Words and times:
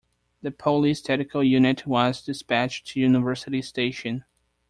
The 0.41 0.49
Police 0.49 0.99
Tactical 0.99 1.43
Unit 1.43 1.85
was 1.85 2.23
dispatched 2.23 2.87
to 2.87 2.99
University 2.99 3.61
Station. 3.61 4.25